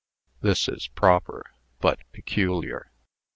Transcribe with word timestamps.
This 0.39 0.67
is 0.67 0.87
proper, 0.87 1.51
but 1.79 1.99
peculiar. 2.11 2.89